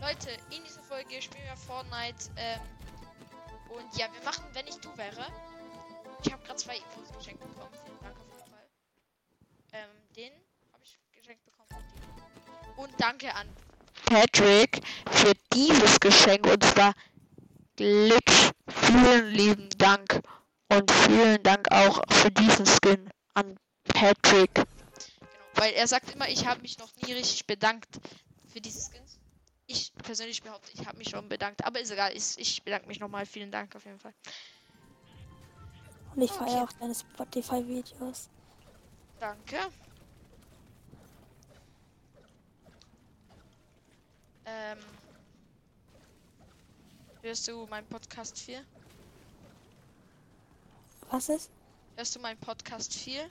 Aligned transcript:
Leute, 0.00 0.30
in 0.50 0.64
dieser 0.64 0.82
Folge 0.82 1.20
spielen 1.20 1.44
wir 1.44 1.56
Fortnite. 1.56 2.30
Ähm, 2.36 2.60
und 3.68 3.98
ja, 3.98 4.06
wir 4.12 4.22
machen, 4.24 4.44
wenn 4.54 4.66
ich 4.66 4.76
du 4.76 4.88
wäre. 4.96 5.26
Ich 6.24 6.32
habe 6.32 6.42
gerade 6.42 6.56
zwei 6.56 6.76
Infos 6.76 7.12
geschenkt 7.16 7.40
bekommen. 7.40 7.74
Vielen 7.84 8.00
Dank 8.00 8.16
auf 8.16 8.26
jeden 8.34 8.50
Fall. 8.50 8.66
Ähm, 9.72 9.90
den 10.16 10.32
habe 10.72 10.82
ich 10.82 10.98
geschenkt 11.12 11.44
bekommen. 11.44 11.68
Und, 12.76 12.90
danke 12.98 13.34
an 13.34 13.46
Patrick 14.06 14.80
für 15.10 15.32
dieses 15.52 16.00
Geschenk. 16.00 16.46
Und 16.46 16.64
zwar 16.64 16.94
Glitch. 17.76 18.50
Vielen 18.68 19.30
lieben 19.32 19.68
Dank. 19.76 20.20
Und 20.68 20.90
vielen 20.90 21.42
Dank 21.42 21.70
auch 21.70 22.02
für 22.10 22.30
diesen 22.30 22.64
Skin 22.64 23.10
an 23.34 23.58
Patrick. 23.84 24.54
Genau, 24.54 24.66
weil 25.54 25.72
er 25.74 25.86
sagt 25.86 26.14
immer, 26.14 26.28
ich 26.28 26.46
habe 26.46 26.62
mich 26.62 26.78
noch 26.78 26.90
nie 26.96 27.12
richtig 27.12 27.46
bedankt 27.46 28.00
für 28.50 28.60
diese 28.60 28.80
Skins. 28.80 29.09
Ich 29.70 29.92
persönlich 29.94 30.42
behaupte, 30.42 30.72
ich 30.74 30.84
habe 30.84 30.98
mich 30.98 31.10
schon 31.10 31.28
bedankt. 31.28 31.64
Aber 31.64 31.78
ist 31.78 31.92
egal, 31.92 32.10
ich, 32.16 32.36
ich 32.38 32.60
bedanke 32.64 32.88
mich 32.88 32.98
nochmal. 32.98 33.24
Vielen 33.24 33.52
Dank 33.52 33.76
auf 33.76 33.84
jeden 33.84 34.00
Fall. 34.00 34.12
Und 36.16 36.22
ich 36.22 36.30
okay. 36.32 36.44
feiere 36.44 36.64
auch 36.64 36.72
deine 36.72 36.92
Spotify-Videos. 36.92 38.28
Danke. 39.20 39.58
Ähm. 44.44 44.78
Hörst 47.22 47.46
du 47.46 47.64
meinen 47.66 47.86
Podcast 47.86 48.40
4? 48.40 48.64
Was 51.10 51.28
ist? 51.28 51.48
Hörst 51.94 52.16
du 52.16 52.18
meinen 52.18 52.40
Podcast 52.40 52.92
4? 52.92 53.30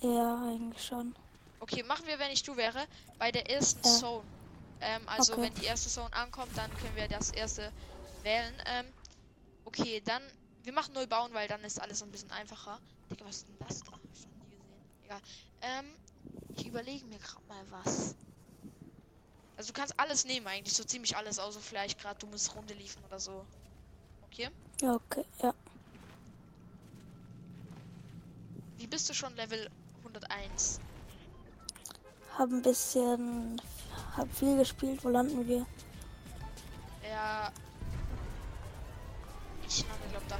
Ja, 0.00 0.44
eigentlich 0.46 0.82
schon. 0.82 1.14
Okay, 1.60 1.82
machen 1.82 2.06
wir, 2.06 2.18
wenn 2.18 2.30
ich 2.30 2.42
du 2.42 2.56
wäre, 2.56 2.86
bei 3.18 3.30
der 3.30 3.50
ersten 3.50 3.86
ja. 3.86 3.90
Zone. 3.90 4.33
Ähm, 4.84 5.08
also 5.08 5.32
okay. 5.32 5.42
wenn 5.42 5.54
die 5.54 5.64
erste 5.64 5.88
Zone 5.88 6.12
ankommt, 6.12 6.56
dann 6.56 6.70
können 6.78 6.94
wir 6.94 7.08
das 7.08 7.30
erste 7.30 7.72
wählen. 8.22 8.54
Ähm, 8.66 8.86
okay, 9.64 10.02
dann 10.04 10.22
wir 10.64 10.72
machen 10.72 10.94
null 10.94 11.06
bauen, 11.06 11.32
weil 11.34 11.46
dann 11.46 11.62
ist 11.62 11.80
alles 11.80 12.02
ein 12.02 12.10
bisschen 12.10 12.30
einfacher. 12.30 12.78
Digga, 13.10 13.26
was 13.26 13.36
ist 13.36 13.48
denn 13.48 13.56
das 13.66 13.82
da? 13.82 13.92
Ich 14.14 14.26
nie 14.26 14.56
gesehen. 14.56 14.82
Egal. 15.04 15.20
Ähm, 15.60 15.84
ich 16.56 16.66
überlege 16.66 17.04
mir 17.06 17.18
gerade 17.18 17.46
mal 17.48 17.64
was. 17.70 18.14
Also 19.56 19.72
du 19.72 19.78
kannst 19.78 19.98
alles 20.00 20.24
nehmen 20.24 20.46
eigentlich, 20.46 20.74
so 20.74 20.82
ziemlich 20.84 21.16
alles, 21.16 21.38
außer 21.38 21.60
vielleicht 21.60 22.00
gerade 22.00 22.18
du 22.18 22.26
musst 22.26 22.54
Runde 22.54 22.74
liefen 22.74 23.04
oder 23.04 23.20
so. 23.20 23.44
Okay? 24.26 24.48
Ja, 24.80 24.94
okay, 24.94 25.24
ja. 25.42 25.54
Wie 28.78 28.86
bist 28.86 29.08
du 29.08 29.14
schon 29.14 29.34
Level 29.36 29.70
101? 29.98 30.80
Hab 32.36 32.50
ein 32.50 32.62
bisschen, 32.62 33.60
hab 34.16 34.32
viel 34.34 34.56
gespielt. 34.56 35.04
Wo 35.04 35.08
landen 35.08 35.46
wir? 35.46 35.66
Ja. 37.08 37.52
Ich 39.66 39.84
lande, 39.86 40.08
glaub 40.10 40.28
da. 40.28 40.36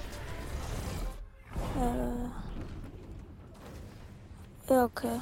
Äh. 1.81 2.31
Ja, 4.73 4.85
okay. 4.85 5.21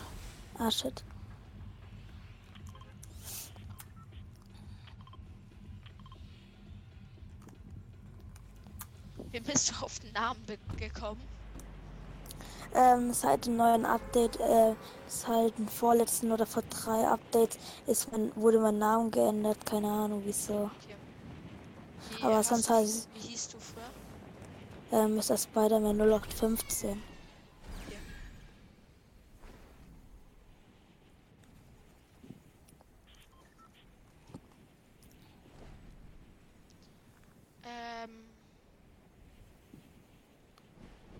Ah, 0.59 0.71
shit. 0.71 1.03
Wie 9.33 9.41
bist 9.41 9.71
du 9.71 9.85
auf 9.85 9.99
den 9.99 10.13
Namen 10.13 10.45
gekommen? 10.77 11.32
Ähm, 12.75 13.13
seit 13.13 13.47
dem 13.47 13.57
neuen 13.57 13.85
Update, 13.85 14.39
äh, 14.41 14.75
seit 15.07 15.57
dem 15.59 15.69
vorletzten 15.69 16.33
oder 16.33 16.47
vor 16.47 16.63
drei 16.71 17.07
Updates, 17.07 17.59
ist 17.87 18.11
mein, 18.13 18.33
wurde 18.37 18.59
mein 18.61 18.79
Name 18.79 19.11
geändert. 19.11 19.65
Keine 19.67 19.89
Ahnung 19.89 20.23
wieso. 20.25 20.71
Okay. 20.85 20.97
Wie 22.19 22.25
Aber 22.25 22.43
sonst 22.43 22.71
heißt 22.71 23.09
Wie 23.15 23.29
hieß 23.29 23.49
du 23.49 23.59
früher? 23.59 25.01
Ähm, 25.01 25.19
ist 25.19 25.31
das 25.31 25.45
Spider-Man 25.45 25.97
0815. 26.01 27.03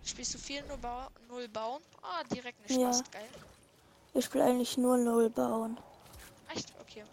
Spielst 0.05 0.35
du 0.35 0.39
viel 0.53 0.67
nur 0.69 0.77
ba 0.77 1.11
null 1.29 1.49
bauen? 1.49 1.83
Ah, 2.03 2.23
direkt 2.25 2.59
eine 2.69 2.81
ja. 2.81 2.93
Spaß, 2.93 3.11
geil. 3.11 3.29
Ich 4.15 4.25
spiele 4.27 4.45
eigentlich 4.45 4.77
nur 4.77 4.99
null 4.99 5.31
bauen. 5.31 5.79
Echt? 6.55 6.73
Okay. 6.81 7.05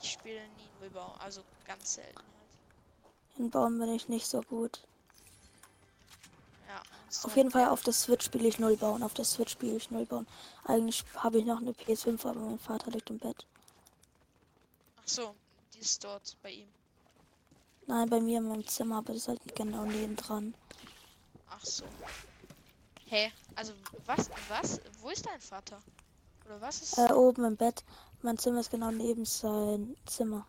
Ich 0.00 0.12
spiele 0.12 0.40
nie 0.56 0.70
null 0.80 0.90
bauen, 0.90 1.12
also 1.20 1.42
ganz 1.66 1.94
selten 1.94 2.16
halt. 2.16 2.26
In 3.38 3.50
Bauen 3.50 3.78
bin 3.78 3.92
ich 3.92 4.08
nicht 4.08 4.26
so 4.26 4.40
gut. 4.42 4.80
Ja. 6.68 6.82
So 7.10 7.28
auf 7.28 7.36
jeden 7.36 7.50
Fall 7.50 7.68
auf 7.68 7.82
der 7.82 7.92
Switch 7.92 8.24
spiele 8.24 8.48
ich 8.48 8.58
null 8.58 8.76
bauen. 8.76 9.02
Auf 9.02 9.14
der 9.14 9.24
Switch 9.24 9.52
spiele 9.52 9.76
ich 9.76 9.90
null 9.90 10.06
bauen. 10.06 10.26
Eigentlich 10.64 11.04
habe 11.16 11.38
ich 11.38 11.44
noch 11.44 11.60
eine 11.60 11.72
PS5, 11.72 12.26
aber 12.26 12.40
mein 12.40 12.58
Vater 12.58 12.90
liegt 12.90 13.10
im 13.10 13.18
Bett. 13.18 13.46
Ach 14.96 15.08
so, 15.08 15.34
die 15.74 15.80
ist 15.80 16.02
dort 16.02 16.36
bei 16.42 16.50
ihm. 16.50 16.68
Nein, 17.86 18.08
bei 18.08 18.20
mir 18.20 18.38
in 18.38 18.48
meinem 18.48 18.66
Zimmer, 18.66 18.98
aber 18.98 19.12
das 19.12 19.22
ist 19.22 19.28
halt 19.28 19.54
genau 19.54 19.84
neben 19.84 20.16
dran. 20.16 20.54
Ach 21.50 21.64
so. 21.64 21.84
Hä? 23.10 23.32
Also 23.56 23.72
was? 24.06 24.30
Was? 24.48 24.80
Wo 25.00 25.10
ist 25.10 25.26
dein 25.26 25.40
Vater? 25.40 25.82
Oder 26.46 26.60
was 26.60 26.80
ist? 26.80 26.96
Äh, 26.96 27.12
oben 27.12 27.44
im 27.44 27.56
Bett. 27.56 27.82
Mein 28.22 28.38
Zimmer 28.38 28.60
ist 28.60 28.70
genau 28.70 28.92
neben 28.92 29.24
sein 29.24 29.96
Zimmer. 30.06 30.46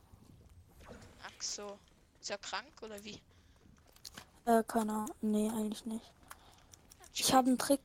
Ach 1.23 1.41
so. 1.41 1.79
Ist 2.21 2.29
er 2.29 2.38
krank 2.38 2.71
oder 2.83 3.03
wie? 3.03 3.19
Äh, 4.45 4.63
keine 4.67 4.91
Ahnung. 4.91 5.16
Nee, 5.21 5.50
eigentlich 5.50 5.85
nicht. 5.88 6.05
Ich 7.16 7.33
habe 7.33 7.47
einen 7.47 7.57
Trick. 7.57 7.81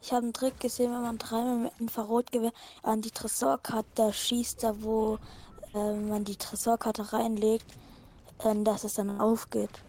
Ich 0.00 0.12
habe 0.12 0.22
einen 0.22 0.32
Trick 0.32 0.60
gesehen, 0.60 0.92
wenn 0.92 1.02
man 1.02 1.18
dreimal 1.18 1.56
mit 1.56 1.72
Infrarotgewehr 1.80 2.52
an 2.84 3.02
die 3.02 3.10
Tresorkarte 3.10 4.12
schießt, 4.12 4.62
da 4.62 4.80
wo 4.80 5.18
äh, 5.74 5.92
man 5.92 6.24
die 6.24 6.36
Tresorkarte 6.36 7.12
reinlegt, 7.12 7.66
äh, 8.44 8.62
dass 8.62 8.84
es 8.84 8.94
dann 8.94 9.20
aufgeht. 9.20 9.82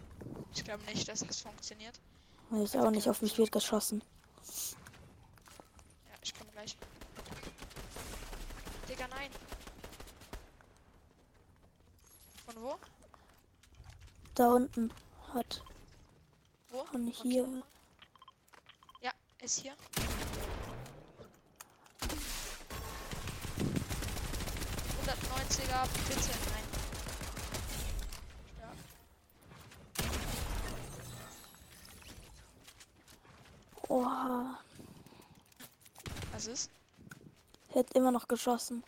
Ich 0.52 0.64
glaube 0.64 0.82
nicht, 0.84 1.08
dass 1.08 1.22
es 1.22 1.40
funktioniert. 1.40 2.00
Weiß 2.50 2.74
auch 2.74 2.90
nicht, 2.90 3.08
auf 3.08 3.22
mich 3.22 3.38
wird 3.38 3.52
geschossen. 3.52 4.02
Ja, 6.08 6.14
ich 6.22 6.34
komme 6.34 6.50
gleich. 6.52 6.76
Digga, 8.88 9.08
nein. 9.08 9.30
Von 12.46 12.62
wo? 12.62 12.78
Da 14.34 14.48
unten 14.48 14.92
hat. 15.34 15.62
Wo? 16.70 16.84
Und 16.92 17.08
hier. 17.08 17.44
Okay. 17.44 17.62
Ja, 19.02 19.12
ist 19.40 19.60
hier. 19.60 19.76
er 25.72 25.86
bitte 25.86 26.30
nein. 26.50 26.81
Oha. 34.02 34.58
Was 36.32 36.46
ist? 36.46 36.70
Hat 37.74 37.94
immer 37.94 38.10
noch 38.10 38.26
geschossen. 38.26 38.82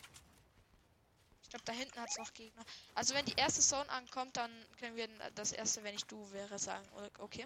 Ich 1.43 1.49
glaube, 1.49 1.65
da 1.65 1.71
hinten 1.71 1.99
hat 1.99 2.09
es 2.09 2.17
noch 2.17 2.33
Gegner. 2.33 2.63
Also 2.95 3.13
wenn 3.13 3.25
die 3.25 3.35
erste 3.35 3.61
Zone 3.61 3.89
ankommt, 3.89 4.35
dann 4.35 4.51
können 4.79 4.95
wir 4.95 5.07
das 5.35 5.53
erste, 5.53 5.83
wenn 5.83 5.95
ich 5.95 6.05
du 6.05 6.17
wäre, 6.31 6.59
sagen. 6.59 6.85
Okay? 7.19 7.45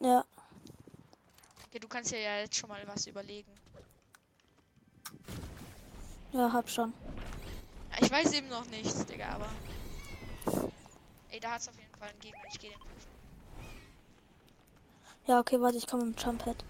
Ja. 0.00 0.24
Okay, 1.66 1.78
du 1.78 1.88
kannst 1.88 2.10
ja 2.10 2.18
jetzt 2.18 2.56
schon 2.56 2.70
mal 2.70 2.82
was 2.86 3.06
überlegen. 3.06 3.52
Ja, 6.32 6.52
hab 6.52 6.70
schon. 6.70 6.94
Ich 8.00 8.10
weiß 8.10 8.32
eben 8.32 8.48
noch 8.48 8.64
nichts, 8.66 9.04
Digga, 9.04 9.30
aber. 9.30 9.48
Ey, 11.28 11.40
da 11.40 11.52
hat 11.52 11.60
es 11.60 11.68
auf 11.68 11.78
jeden 11.78 11.94
Fall 11.96 12.08
einen 12.08 12.20
Gegner. 12.20 12.42
Ich 12.50 12.58
gehe 12.58 12.70
den. 12.70 12.80
Ja, 15.26 15.38
okay, 15.38 15.60
warte, 15.60 15.76
ich 15.76 15.86
komme 15.86 16.04
im 16.04 16.14
Jumphead. 16.16 16.64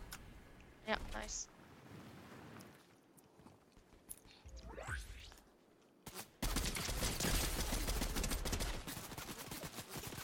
Ja, 0.91 0.97
nice. 1.13 1.47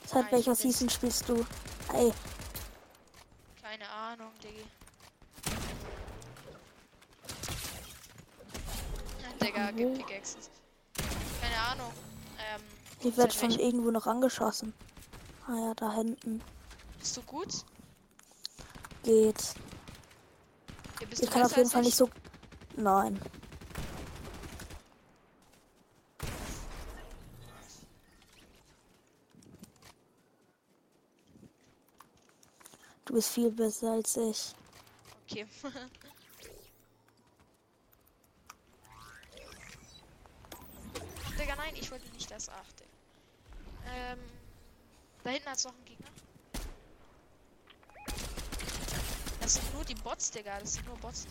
Seit 0.07 0.33
welcher 0.33 0.57
Season 0.57 0.91
spielst 0.91 1.29
du? 1.29 1.47
Ey. 1.93 2.13
Keine 3.63 3.89
Ahnung, 3.89 4.33
Diggi. 4.43 4.65
Digga, 9.41 9.71
mhm. 9.71 9.77
gibt 9.77 9.99
Pickaxes. 9.99 10.51
Keine 11.41 11.59
Ahnung. 11.61 11.93
Ähm. 12.39 12.63
Ich 13.03 13.17
werde 13.17 13.33
von 13.33 13.51
irgendwo 13.51 13.93
noch 13.93 14.09
angeschossen. 14.09 14.75
Ah 15.47 15.55
ja, 15.55 15.75
da 15.75 15.93
hinten. 15.93 16.43
Bist 16.99 17.17
du 17.17 17.23
gut? 17.23 17.65
Geht. 19.05 19.55
Ich 21.00 21.31
kann 21.31 21.43
auf 21.43 21.56
jeden 21.56 21.70
Fall 21.70 21.82
nicht 21.82 21.96
so. 21.96 22.08
Nein. 22.76 23.20
Du 33.04 33.14
bist 33.14 33.31
viel 33.31 33.50
besser 33.50 33.93
als 33.93 34.16
ich. 34.16 34.54
Okay. 35.31 35.46
Digga, 41.38 41.56
nein, 41.56 41.75
ich 41.76 41.90
wollte 41.90 42.08
nicht 42.10 42.31
das 42.31 42.48
achten. 42.48 42.84
Ähm, 43.94 44.19
da 45.22 45.31
hinten 45.31 45.48
hat 45.48 45.56
es 45.58 45.64
noch 45.64 45.75
einen 45.75 45.84
Gegner. 45.84 46.08
Das 49.46 49.54
sind 49.54 49.75
nur 49.75 49.84
die 49.84 49.94
Bots, 49.94 50.32
Digga. 50.32 50.58
Das 50.58 50.72
sind 50.72 50.87
nur 50.87 50.96
Bots. 50.96 51.25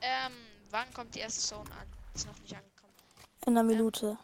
Ähm, 0.00 0.32
wann 0.70 0.92
kommt 0.92 1.14
die 1.14 1.20
erste 1.20 1.40
Zone 1.40 1.70
an? 1.70 1.86
Ist 2.12 2.26
noch 2.26 2.36
nicht 2.40 2.52
angekommen. 2.52 2.92
In 3.46 3.56
einer 3.56 3.62
Minute. 3.62 4.18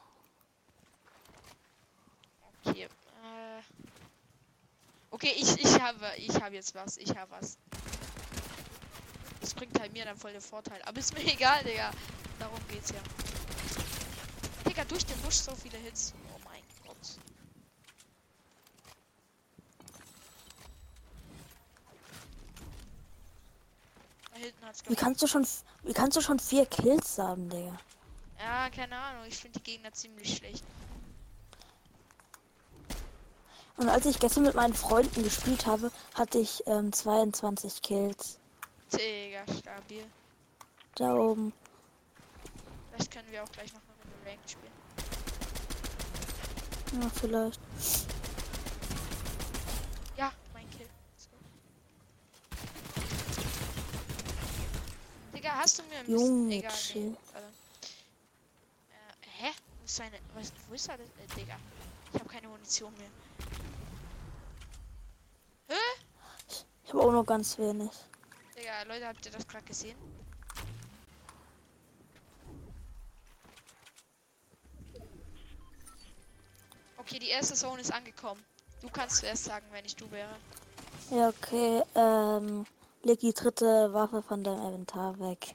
Okay. 2.65 2.87
Äh, 2.87 2.89
okay, 5.13 5.33
ich, 5.37 5.65
ich 5.65 5.81
habe 5.81 6.11
ich 6.17 6.43
habe 6.43 6.57
jetzt 6.57 6.75
was. 6.75 6.97
Ich 6.97 7.17
habe 7.17 7.31
was. 7.31 7.57
Das 9.41 9.55
bringt 9.55 9.79
halt 9.79 9.93
mir 9.93 10.05
dann 10.05 10.17
voll 10.17 10.33
den 10.33 10.41
Vorteil. 10.41 10.83
Aber 10.83 10.99
ist 10.99 11.15
mir 11.15 11.25
egal, 11.33 11.63
Digga. 11.63 11.93
Darum 12.41 12.59
geht's 12.69 12.91
ja. 12.91 13.01
Digga, 14.69 14.85
durch 14.87 15.07
den 15.07 15.19
Busch 15.19 15.37
so 15.37 15.55
viele 15.55 15.79
Hits. 15.79 16.15
Oh 16.35 16.41
mein 16.45 16.63
Gott. 16.85 16.97
Da 24.26 24.26
hinten 24.26 24.26
hat's 24.26 24.26
Wie 24.89 24.97
kannst 24.97 25.23
du 25.23 25.27
schon, 25.27 25.47
wie 25.83 25.93
kannst 25.93 26.17
du 26.17 26.21
schon 26.21 26.39
vier 26.39 26.67
Kills 26.67 27.19
haben, 27.19 27.49
Digga? 27.49 27.79
Ja, 28.39 28.69
keine 28.71 28.97
Ahnung. 28.97 29.25
Ich 29.27 29.39
finde 29.39 29.59
die 29.59 29.65
Gegner 29.65 29.93
ziemlich 29.93 30.37
schlecht. 30.37 30.65
Und 33.77 33.89
als 33.89 34.07
ich 34.07 34.19
gestern 34.19 34.45
mit 34.45 34.55
meinen 34.55 34.75
Freunden 34.75 35.23
gespielt 35.23 35.67
habe, 35.67 35.91
hatte 36.15 36.39
ich 36.39 36.63
ähm, 36.67 36.93
22 36.93 37.83
Kills. 37.83 38.39
Digga, 38.93 39.43
stabil. 39.59 40.05
Da 40.95 41.15
oben. 41.15 41.53
Vielleicht 42.91 43.11
können 43.11 43.31
wir 43.31 43.43
auch 43.43 43.53
gleich 43.53 43.73
noch 43.75 43.83
eine 43.83 43.93
Runde 44.01 44.31
Ranked 44.31 44.51
spielen. 44.51 44.73
Ja, 47.03 47.11
vielleicht. 47.21 47.61
Ja, 50.17 50.33
mein 50.55 50.71
Kill. 50.71 50.87
Let's 51.13 51.29
go. 51.29 51.37
Digga, 55.37 55.46
hast 55.57 55.79
du 55.79 55.83
mir 55.85 55.99
ein 55.99 56.07
bisschen... 56.07 56.21
Junge, 56.21 56.55
Egal, 56.57 56.73
nee. 56.95 57.17
Also, 57.35 57.49
äh, 58.89 59.27
hä? 59.45 59.53
Wo 59.79 59.85
ist 59.85 59.97
seine... 59.97 60.19
Was, 60.35 60.53
wo 60.69 60.75
ist 60.75 60.89
er 60.89 60.99
denn? 60.99 61.07
Äh, 61.07 61.35
Digga. 61.37 61.57
Ich 62.13 62.21
habe 62.21 62.29
keine 62.29 62.49
Munition 62.49 62.93
mehr. 62.99 63.11
Hä? 65.69 65.75
Ich 66.85 66.93
habe 66.93 67.03
auch 67.03 67.13
noch 67.13 67.25
ganz 67.25 67.59
wenig. 67.59 67.91
Digga, 68.57 68.83
Leute, 68.85 69.09
habt 69.09 69.25
ihr 69.27 69.33
das 69.33 69.47
gerade 69.47 69.65
gesehen? 69.65 69.97
Okay, 76.99 77.19
die 77.21 77.29
erste 77.29 77.55
Zone 77.55 77.81
ist 77.81 77.93
angekommen. 77.93 78.45
Du 78.83 78.89
kannst 78.89 79.19
zuerst 79.19 79.45
sagen, 79.45 79.67
wenn 79.71 79.85
ich 79.85 79.95
du 79.95 80.11
wäre. 80.11 80.37
Ja, 81.11 81.29
okay. 81.29 81.83
Ähm, 81.95 82.67
leg 83.03 83.21
die 83.21 83.33
dritte 83.33 83.93
Waffe 83.93 84.23
von 84.23 84.43
deinem 84.43 84.61
Inventar 84.67 85.19
weg. 85.19 85.55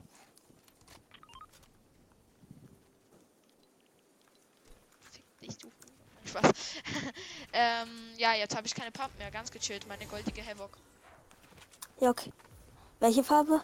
Fick 5.11 5.39
dich, 5.41 5.57
du. 5.57 5.67
Nein, 5.67 6.25
Spaß. 6.25 6.43
ähm, 7.53 7.89
ja, 8.17 8.33
jetzt 8.33 8.55
habe 8.55 8.67
ich 8.67 8.75
keine 8.75 8.91
Pump 8.91 9.17
mehr. 9.17 9.31
Ganz 9.31 9.51
gechillt. 9.51 9.87
Meine 9.87 10.05
goldige 10.05 10.45
Havoc. 10.45 10.77
Ja, 11.99 12.09
okay. 12.09 12.31
Welche 12.99 13.23
Farbe? 13.23 13.63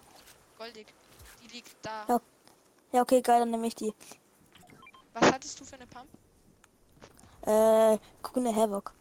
Goldig. 0.57 0.87
Die 1.43 1.47
liegt 1.47 1.75
da. 1.81 2.05
Ja. 2.07 2.21
Ja, 2.93 3.01
okay, 3.01 3.21
geil, 3.21 3.39
dann 3.39 3.51
nehme 3.51 3.67
ich 3.67 3.75
die. 3.75 3.93
Was 5.13 5.31
hattest 5.31 5.59
du 5.59 5.65
für 5.65 5.75
eine 5.75 5.87
Pump? 5.87 6.07
Äh, 7.41 7.97
grüne 8.21 8.55
Havoc. 8.55 8.93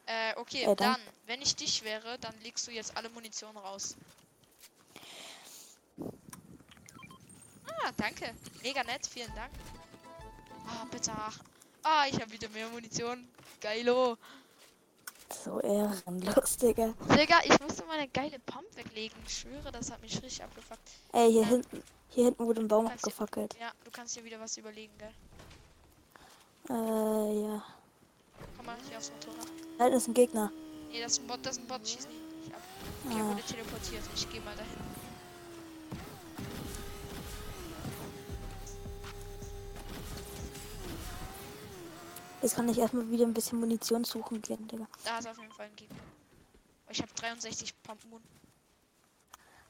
Äh, 0.09 0.35
okay, 0.37 0.63
Äh, 0.63 0.75
dann, 0.75 0.77
dann- 0.77 1.01
wenn 1.27 1.43
ich 1.43 1.55
dich 1.55 1.85
wäre, 1.85 2.19
dann 2.19 2.35
legst 2.43 2.67
du 2.67 2.71
jetzt 2.71 2.97
alle 2.97 3.11
Munition 3.11 3.55
raus. 3.57 3.95
Ah, 7.67 7.93
danke. 7.97 8.35
Mega 8.63 8.83
nett, 8.85 9.07
vielen 9.07 9.35
Dank. 9.35 9.53
Ah, 10.67 10.87
bitte. 10.91 11.13
Ah, 11.83 12.07
ich 12.09 12.15
habe 12.21 12.31
wieder 12.33 12.49
mehr 12.49 12.69
Munition. 12.71 13.29
Geilo. 13.61 14.17
So 15.45 15.61
ehrenlos, 15.61 16.57
Digga. 16.57 16.95
Digga, 17.15 17.41
ich 17.45 17.61
musste 17.61 17.85
meine 17.85 18.09
geile 18.09 18.39
Pump 18.41 18.75
weglegen. 18.77 19.17
Ich 19.27 19.39
schwöre, 19.41 19.71
das 19.71 19.91
hat 19.91 20.01
mich 20.01 20.15
richtig 20.23 20.43
abgefuckt. 20.43 20.81
Ey, 21.13 21.31
hier 21.31 21.43
Ja. 21.43 21.49
hinten, 21.49 21.83
hier 22.09 22.25
hinten 22.25 22.47
wurde 22.47 22.63
ein 22.63 22.69
Baum 22.69 22.87
abgefackelt. 22.87 23.55
Ja, 23.61 23.73
du 23.85 23.91
kannst 23.91 24.17
dir 24.17 24.25
wieder 24.25 24.41
was 24.41 24.57
überlegen, 24.57 24.93
gell? 24.97 25.13
Äh, 26.71 27.43
ja. 27.43 27.63
Mal 28.69 28.77
hier 28.87 28.99
aufs 28.99 29.11
Motorrad. 29.13 29.47
Da 29.79 29.85
hinten 29.85 29.97
ist 29.97 30.09
ein 30.09 30.13
Gegner. 30.15 30.53
Nee, 30.91 31.01
das 31.01 31.13
ist 31.13 31.21
ein 31.23 31.27
Bot, 31.27 31.39
das 31.43 31.57
ist 31.57 31.63
ein 31.63 31.67
Bot. 31.69 31.89
Schieß 31.89 32.07
nicht, 32.07 32.45
nicht 32.45 32.55
ab. 32.55 32.61
Okay, 33.07 33.17
Ah. 33.19 33.29
wurde 33.31 33.43
teleportiert. 33.43 34.03
Ich 34.15 34.29
gehe 34.31 34.43
mal 34.43 34.55
dahin. 34.57 34.77
Jetzt 42.43 42.55
kann 42.55 42.69
ich 42.69 42.79
erstmal 42.79 43.11
wieder 43.11 43.25
ein 43.27 43.35
bisschen 43.35 43.59
Munition 43.59 44.05
suchen 44.05 44.41
gehen, 44.41 44.69
Digga. 44.69 44.87
Da 45.05 45.19
ist 45.19 45.29
auf 45.29 45.39
jeden 45.39 45.53
Fall 45.53 45.67
ein 45.67 45.77
Gegner. 45.77 45.97
Ich 46.91 47.01
habe 47.03 47.13
63 47.15 47.83
Pumpen. 47.83 48.21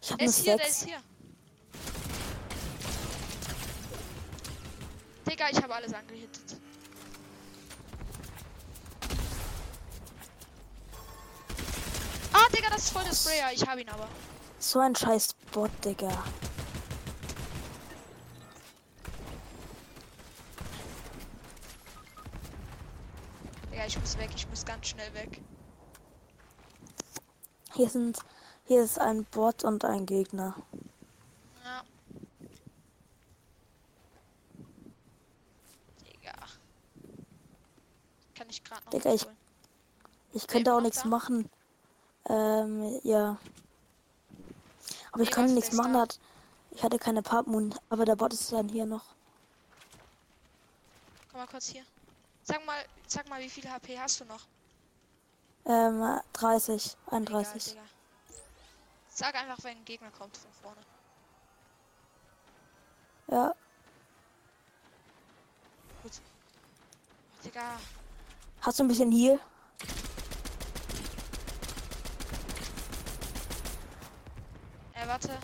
Ich 0.03 0.11
habe 0.11 0.19
Der 0.19 0.27
nur 0.27 0.31
ist 0.35 0.45
hier, 0.45 0.56
der 0.56 0.69
ist 0.69 0.85
hier. 0.85 0.99
Digga, 5.29 5.50
ich 5.50 5.56
habe 5.62 5.75
alles 5.75 5.93
angehittet. 5.95 6.56
Ah, 12.33 12.47
Digga, 12.69 12.76
das 12.76 12.85
ist 12.85 12.93
voll 12.93 13.05
der 13.05 13.15
Sprayer. 13.15 13.53
Ich 13.53 13.67
habe 13.67 13.81
ihn 13.81 13.88
aber. 13.88 14.09
So 14.59 14.81
ein 14.81 14.94
scheiß 14.94 15.35
Bot, 15.53 15.70
Digga. 15.85 16.25
Digga, 23.71 23.87
ich 23.87 23.99
muss 23.99 24.19
weg. 24.19 24.31
Ich 24.35 24.49
muss 24.49 24.64
ganz 24.64 24.88
schnell 24.88 25.12
weg. 25.14 25.40
Hier 27.75 27.88
sind, 27.88 28.19
hier 28.66 28.83
ist 28.83 28.99
ein 28.99 29.25
Bot 29.25 29.64
und 29.64 29.85
ein 29.85 30.04
Gegner. 30.04 30.54
Ja. 31.64 31.83
Digga. 36.04 36.33
Kann 38.35 38.50
ich 38.50 38.62
gerade 38.62 38.85
noch 38.85 38.90
Digga, 38.90 39.14
ich-. 39.14 39.26
Ich 40.35 40.47
könnte 40.47 40.75
auch 40.75 40.83
nichts 40.83 41.04
machen. 41.07 41.49
Ähm, 42.28 43.00
ja. 43.04 43.38
Aber 45.12 45.23
ich 45.23 45.30
konnte 45.30 45.54
nichts 45.54 45.73
machen, 45.73 45.97
hat. 45.97 46.18
Ich 46.70 46.82
hatte 46.82 46.99
keine 46.99 47.23
Pumpen, 47.23 47.75
aber 47.88 48.04
der 48.04 48.16
Bot 48.16 48.32
ist 48.32 48.52
dann 48.52 48.68
hier 48.68 48.87
noch. 48.87 49.04
Komm 51.30 51.40
mal 51.40 51.47
kurz 51.47 51.68
hier. 51.68 51.85
Sag 52.44 52.64
mal, 52.66 52.85
sag 53.06 53.28
mal, 53.28 53.40
wie 53.40 53.49
viel 53.50 53.68
HP 53.70 53.99
hast 53.99 54.20
du 54.20 54.25
noch? 54.26 54.47
Ähm, 55.64 56.20
30, 56.35 56.97
Egal, 57.06 57.18
31. 57.18 57.64
Digga. 57.73 57.82
Sag 59.08 59.35
einfach, 59.35 59.62
wenn 59.64 59.76
ein 59.78 59.85
Gegner 59.85 60.11
kommt 60.11 60.37
von 60.37 60.52
vorne. 60.52 60.80
Ja, 63.30 63.54
Oh, 66.04 66.08
Digga. 67.44 67.78
hast 68.61 68.78
du 68.78 68.85
ein 68.85 68.88
bisschen 68.88 69.12
Heal? 69.12 69.38
Warte. 75.09 75.37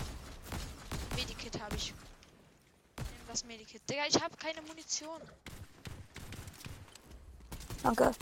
Medikit 1.16 1.61
habe 1.61 1.75
ich. 1.76 1.92
Nimm 2.99 3.26
das 3.28 3.44
Medikit. 3.44 3.83
Digga, 3.88 4.02
ich 4.09 4.23
habe 4.23 4.37
keine 4.37 4.62
Munition. 4.62 5.21
Danke. 7.83 8.12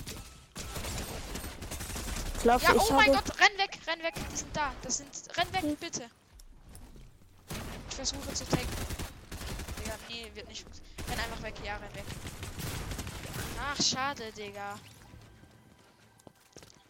Ich 2.37 2.43
glaube, 2.43 2.65
Ja, 2.65 2.75
ich 2.75 2.81
oh 2.81 2.93
mein. 2.95 3.13
Gott, 3.13 3.41
renn 3.41 3.59
weg, 3.59 3.79
renn 3.87 4.03
weg. 4.03 4.15
Die 4.33 4.37
sind 4.37 4.57
da. 4.57 4.73
Das 4.83 4.97
sind. 4.99 5.09
Renn 5.37 5.53
weg, 5.53 5.79
bitte. 5.81 6.09
Ich 7.91 7.97
versuche 7.97 8.33
zu 8.33 8.45
tanken. 8.47 8.87
Digga, 9.79 9.95
nee, 10.09 10.31
wird 10.35 10.49
nicht. 10.49 10.65
Renn 11.09 11.19
einfach 11.19 11.43
weg, 11.43 11.55
ja, 11.65 11.77
renn 11.77 11.95
weg. 11.95 12.05
Ach, 13.61 13.83
schade, 13.83 14.33
Digga. 14.33 14.79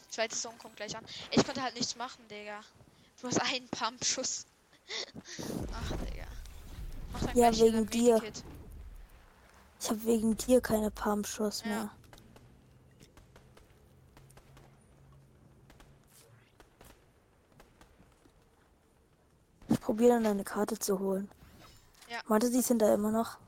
Zweite 0.09 0.37
Song 0.37 0.57
kommt 0.59 0.77
gleich 0.77 0.97
an. 0.97 1.05
Ich 1.31 1.45
konnte 1.45 1.63
halt 1.63 1.75
nichts 1.75 1.97
machen, 1.97 2.27
Digga. 2.29 2.61
Du 3.23 3.29
hast 3.29 3.41
einen 3.41 3.69
Pump-Schuss. 3.69 4.47
Ach, 5.73 5.93
Digga. 5.93 6.27
Mach 7.13 7.35
ja, 7.35 7.57
wegen 7.57 7.87
dir. 7.89 8.21
Ich 9.81 9.91
habe 9.91 10.05
wegen 10.05 10.37
dir 10.37 10.61
keine 10.61 10.91
Pumpschuss 10.91 11.63
ja. 11.63 11.69
mehr. 11.69 11.91
Ich 19.69 19.81
probiere 19.81 20.15
dann 20.15 20.27
eine 20.27 20.43
Karte 20.43 20.77
zu 20.77 20.99
holen. 20.99 21.29
Ja. 22.09 22.19
Warte, 22.27 22.51
die 22.51 22.61
sind 22.61 22.83
da 22.83 22.93
immer 22.93 23.13
noch. 23.13 23.39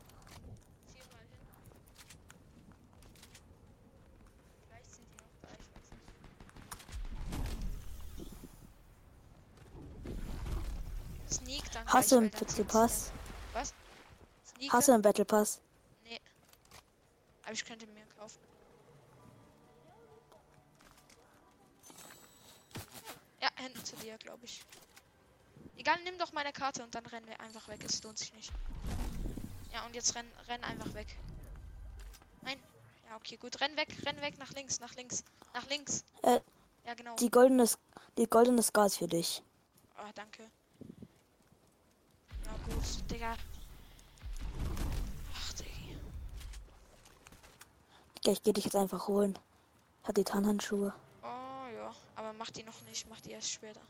Hast 11.95 12.11
du 12.11 12.17
einen 12.17 12.31
Battle 12.31 12.65
Pass? 12.65 13.13
Was? 13.53 13.73
Sneak 14.57 14.73
Hast 14.73 14.89
du 14.89 14.93
einen 14.93 15.03
Battle 15.03 15.25
Pass? 15.25 15.61
Nee. 16.03 16.21
Aber 17.45 17.53
ich 17.53 17.65
könnte 17.65 17.87
mir 17.87 18.05
kaufen. 18.19 18.41
Ja, 23.41 23.49
hinten 23.57 23.85
zu 23.85 23.95
dir, 23.97 24.19
glaube 24.19 24.45
ich. 24.45 24.65
Egal, 25.77 25.99
nimm 26.03 26.19
doch 26.19 26.33
meine 26.33 26.53
Karte 26.53 26.83
und 26.83 26.95
dann 26.95 27.07
rennen 27.07 27.29
wir 27.29 27.39
einfach 27.41 27.69
weg. 27.69 27.81
Es 27.85 28.03
lohnt 28.03 28.19
sich 28.19 28.35
nicht. 28.35 28.51
Ja, 29.73 29.87
und 29.87 29.95
jetzt 29.95 30.17
renn, 30.17 30.27
renn 30.49 30.65
einfach 30.65 30.93
weg. 30.95 31.17
Nein. 32.43 32.59
Ja, 33.09 33.17
okay, 33.17 33.37
gut. 33.37 33.61
Renn 33.61 33.77
weg, 33.77 33.89
renn 34.05 34.21
weg, 34.21 34.37
nach 34.39 34.53
links, 34.55 34.81
nach 34.81 34.95
links, 34.97 35.23
nach 35.53 35.69
links. 35.69 36.05
Äh, 36.23 36.41
Ja, 36.85 36.95
genau. 36.95 37.15
die 37.17 37.31
goldene, 37.31 37.69
die 38.19 38.27
goldene 38.27 38.63
Scar 38.63 38.87
ist 38.87 38.99
für 38.99 39.07
dich. 39.09 39.43
Ah, 39.97 40.11
danke. 40.15 40.51
Gut, 42.67 43.11
Digga. 43.11 43.37
Ach, 45.35 45.53
Digga. 45.55 45.99
Ich 48.33 48.43
gehe 48.43 48.53
dich 48.53 48.65
jetzt 48.65 48.77
einfach 48.77 49.09
holen. 49.09 49.39
Hat 50.05 50.17
die 50.17 50.25
Tarnhandschuhe. 50.25 50.93
Oh, 51.23 51.27
ja. 51.75 51.95
Aber 52.17 52.33
mach 52.35 52.51
die 52.51 52.63
noch 52.63 52.81
nicht, 52.83 53.09
mach 53.09 53.21
die 53.21 53.31
erst 53.33 53.51
später. 53.51 53.81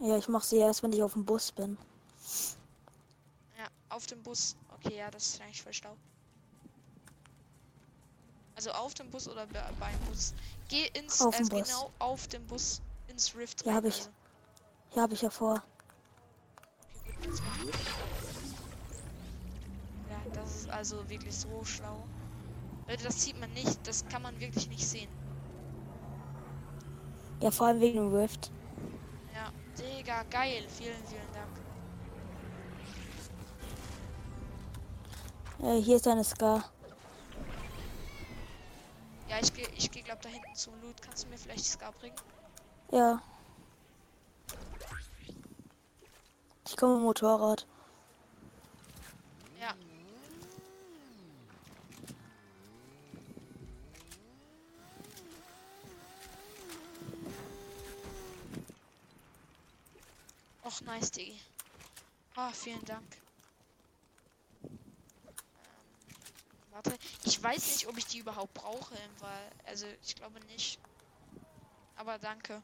Ja, 0.00 0.16
ich 0.16 0.28
mach 0.28 0.42
sie 0.42 0.56
erst, 0.58 0.82
wenn 0.82 0.92
ich 0.92 1.02
auf 1.02 1.12
dem 1.12 1.24
Bus 1.24 1.52
bin. 1.52 1.76
Ja, 3.58 3.66
auf 3.88 4.06
dem 4.06 4.22
Bus. 4.22 4.56
Okay, 4.74 4.96
ja, 4.96 5.10
das 5.10 5.26
ist 5.26 5.40
eigentlich 5.40 5.62
voll 5.62 5.72
schlau. 5.72 5.96
Also 8.56 8.70
auf 8.72 8.94
dem 8.94 9.10
Bus 9.10 9.28
oder 9.28 9.46
be 9.46 9.62
beim 9.80 9.98
Bus? 10.08 10.34
Geh 10.68 10.86
ins, 10.88 11.20
Auf 11.20 11.38
äh, 11.38 11.44
Bus. 11.44 11.68
genau 11.68 11.90
auf 11.98 12.26
dem 12.28 12.46
Bus 12.46 12.80
ins 13.08 13.34
Rift. 13.34 13.64
Ja, 13.64 13.72
rein, 13.72 13.76
hab 13.78 13.84
ich. 13.86 13.98
also. 13.98 14.10
Ja, 14.94 15.02
habe 15.02 15.14
ich 15.14 15.22
ja 15.22 15.30
vor. 15.30 15.62
Okay, 17.04 17.16
gut, 17.26 17.40
also 20.72 21.08
wirklich 21.08 21.36
so 21.36 21.64
schlau. 21.64 22.02
Leute, 22.88 23.04
das 23.04 23.22
sieht 23.22 23.38
man 23.38 23.52
nicht, 23.52 23.86
das 23.86 24.06
kann 24.08 24.22
man 24.22 24.38
wirklich 24.40 24.68
nicht 24.68 24.86
sehen. 24.86 25.10
Ja, 27.40 27.50
vor 27.50 27.66
allem 27.68 27.80
wegen 27.80 27.98
dem 27.98 28.14
Rift. 28.14 28.50
Ja, 29.34 29.52
Digga, 29.78 30.22
geil. 30.30 30.64
Vielen, 30.68 31.04
vielen 31.04 31.32
Dank. 31.32 31.62
Äh, 35.62 35.80
hier 35.80 35.96
ist 35.96 36.06
deine 36.06 36.24
Scar. 36.24 36.64
Ja, 39.28 39.38
ich 39.40 39.52
gehe, 39.54 39.68
ich 39.76 39.90
geh, 39.90 40.02
glaub 40.02 40.20
da 40.20 40.28
hinten 40.28 40.54
zum 40.54 40.74
Loot. 40.82 41.00
Kannst 41.00 41.24
du 41.24 41.28
mir 41.28 41.38
vielleicht 41.38 41.64
die 41.64 41.70
Scar 41.70 41.92
bringen? 41.92 42.16
Ja. 42.90 43.22
Ich 46.66 46.76
komme 46.76 46.98
Motorrad. 46.98 47.66
Ja. 49.60 49.74
Och, 60.64 60.71
nice, 60.84 61.10
Diggi. 61.10 61.40
Ah, 62.34 62.50
vielen 62.52 62.84
Dank. 62.84 63.16
Ähm, 64.64 64.78
warte, 66.70 66.98
ich 67.24 67.42
weiß 67.42 67.74
nicht, 67.74 67.86
ob 67.88 67.96
ich 67.98 68.06
die 68.06 68.18
überhaupt 68.18 68.54
brauche, 68.54 68.94
weil, 69.18 69.50
also 69.66 69.86
ich 70.02 70.14
glaube 70.14 70.40
nicht. 70.46 70.80
Aber 71.96 72.18
danke. 72.18 72.62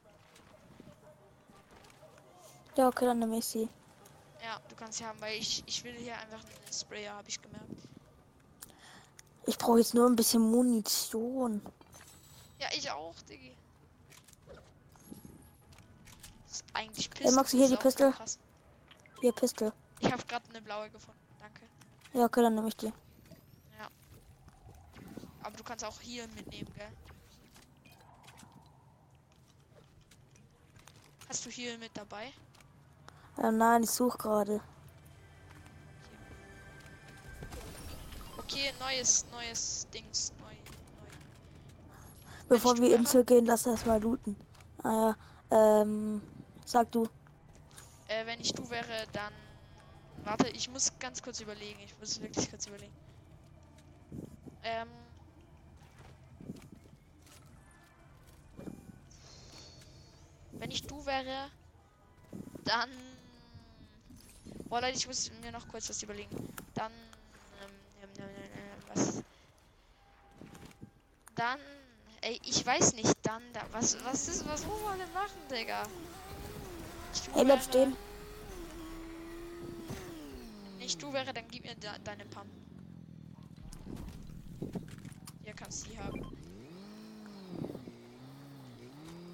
Ja, 2.76 2.88
okay, 2.88 3.06
dann 3.06 3.18
nehme 3.18 3.38
ich 3.38 3.44
sie. 3.44 3.68
Ja, 4.42 4.60
du 4.68 4.76
kannst 4.76 4.98
sie 4.98 5.04
haben, 5.04 5.20
weil 5.20 5.36
ich, 5.38 5.64
ich 5.66 5.82
will 5.84 5.94
hier 5.94 6.16
einfach 6.16 6.40
einen 6.42 6.72
Sprayer, 6.72 7.14
habe 7.14 7.28
ich 7.28 7.40
gemerkt. 7.42 7.66
Ich 9.46 9.58
brauche 9.58 9.78
jetzt 9.78 9.94
nur 9.94 10.06
ein 10.06 10.14
bisschen 10.14 10.42
Munition. 10.42 11.60
Ja, 12.60 12.68
ich 12.72 12.90
auch, 12.90 13.14
Diggi. 13.28 13.56
Das 16.46 16.56
ist 16.56 16.67
eigentlich 16.78 17.10
Ey, 17.20 17.32
magst 17.32 17.52
du 17.52 17.58
hier 17.58 17.68
die 17.68 17.76
Pistole? 17.76 18.14
Hier, 19.20 19.32
Pistol. 19.32 19.72
Ich 20.00 20.12
habe 20.12 20.24
gerade 20.24 20.48
eine 20.50 20.62
blaue 20.62 20.88
gefunden. 20.90 21.18
Danke. 21.40 21.62
Ja, 22.12 22.24
okay, 22.24 22.42
dann 22.42 22.54
nehme 22.54 22.68
ich 22.68 22.76
die. 22.76 22.92
Aber 25.42 25.56
du 25.56 25.64
kannst 25.64 25.84
auch 25.84 26.00
hier 26.00 26.28
mitnehmen, 26.28 26.70
gell? 26.74 26.92
Hast 31.28 31.46
du 31.46 31.50
hier 31.50 31.78
mit 31.78 31.90
dabei? 31.96 32.32
Äh, 33.38 33.50
nein, 33.50 33.82
ich 33.82 33.90
suche 33.90 34.18
gerade. 34.18 34.60
Okay, 38.36 38.72
neues, 38.78 39.24
neues 39.32 39.86
Dings, 39.92 40.32
neu, 40.38 40.46
neu. 40.46 41.08
Bevor 42.48 42.76
wir 42.78 42.94
Insel 42.94 43.24
gehen, 43.24 43.46
lass 43.46 43.66
erstmal 43.66 44.00
looten. 44.00 44.36
Ah 44.82 45.14
ja, 45.50 45.80
ähm, 45.82 46.22
sag 46.68 46.92
du. 46.92 47.08
Äh, 48.08 48.26
wenn 48.26 48.40
ich 48.40 48.52
du 48.52 48.68
wäre, 48.70 49.06
dann. 49.12 49.32
Warte, 50.24 50.48
ich 50.48 50.68
muss 50.68 50.92
ganz 50.98 51.22
kurz 51.22 51.40
überlegen. 51.40 51.80
Ich 51.80 51.98
muss 51.98 52.20
wirklich 52.20 52.50
kurz 52.50 52.66
überlegen. 52.66 52.92
Ähm. 54.62 54.88
Wenn 60.52 60.70
ich 60.70 60.82
du 60.82 61.04
wäre, 61.06 61.50
dann. 62.64 62.90
Boah, 64.68 64.80
Leute, 64.82 64.98
ich 64.98 65.06
muss 65.06 65.30
mir 65.40 65.52
noch 65.52 65.66
kurz 65.68 65.88
was 65.88 66.02
überlegen. 66.02 66.36
Dann. 66.74 66.92
Ähm, 67.62 67.70
ähm, 68.02 68.10
ähm, 68.18 68.94
was? 68.94 69.22
Dann. 71.34 71.60
Ey, 72.20 72.40
ich 72.44 72.66
weiß 72.66 72.94
nicht, 72.94 73.14
dann 73.22 73.42
da. 73.52 73.62
Was, 73.72 73.96
was 74.04 74.28
ist, 74.28 74.46
was 74.46 74.66
muss 74.66 74.82
man 74.82 74.98
denn 74.98 75.12
machen, 75.12 75.40
Digga? 75.50 75.84
Hey, 77.34 77.44
bleib 77.44 77.62
stehen. 77.62 77.96
wenn 80.76 80.86
ich 80.86 80.96
du 80.96 81.12
wäre, 81.12 81.32
dann 81.32 81.44
gib 81.50 81.64
mir 81.64 81.74
da, 81.76 81.96
deine 82.04 82.24
Pam. 82.26 82.48
Hier 85.44 85.54
kannst 85.54 85.86
du 85.86 85.90
die 85.90 85.98
haben. 85.98 86.26